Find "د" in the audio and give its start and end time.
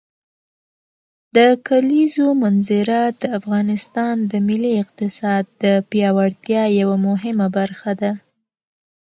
1.35-1.37, 3.21-3.23, 4.31-4.33, 5.63-5.65